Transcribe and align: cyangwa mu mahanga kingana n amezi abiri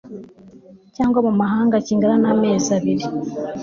cyangwa 0.95 1.19
mu 1.27 1.33
mahanga 1.41 1.75
kingana 1.85 2.15
n 2.23 2.25
amezi 2.33 2.69
abiri 2.77 3.05